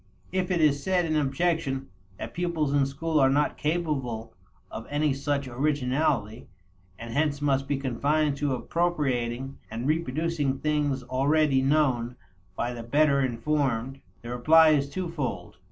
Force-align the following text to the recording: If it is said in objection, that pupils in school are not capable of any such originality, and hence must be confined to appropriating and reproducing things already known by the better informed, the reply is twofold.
If 0.31 0.49
it 0.49 0.59
is 0.61 0.81
said 0.81 1.05
in 1.05 1.15
objection, 1.15 1.89
that 2.17 2.33
pupils 2.33 2.73
in 2.73 2.87
school 2.87 3.19
are 3.19 3.29
not 3.29 3.55
capable 3.55 4.33
of 4.71 4.87
any 4.89 5.13
such 5.13 5.47
originality, 5.47 6.47
and 6.97 7.13
hence 7.13 7.39
must 7.39 7.67
be 7.67 7.77
confined 7.77 8.35
to 8.37 8.55
appropriating 8.55 9.59
and 9.69 9.85
reproducing 9.87 10.57
things 10.57 11.03
already 11.03 11.61
known 11.61 12.15
by 12.55 12.73
the 12.73 12.81
better 12.81 13.19
informed, 13.21 14.01
the 14.23 14.31
reply 14.31 14.69
is 14.69 14.89
twofold. 14.89 15.57